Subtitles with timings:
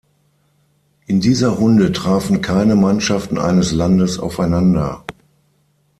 [1.05, 5.05] In dieser Runde trafen keine Mannschaften eines Landes aufeinander.